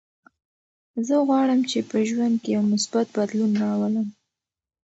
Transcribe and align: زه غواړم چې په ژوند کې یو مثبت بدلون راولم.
زه 1.05 1.15
غواړم 1.27 1.59
چې 1.69 1.79
په 1.89 1.97
ژوند 2.09 2.35
کې 2.43 2.49
یو 2.55 2.63
مثبت 2.73 3.07
بدلون 3.17 3.51
راولم. 3.63 4.07